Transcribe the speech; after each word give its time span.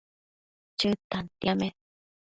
Chëd 0.79 0.99
tantiame 1.09 1.67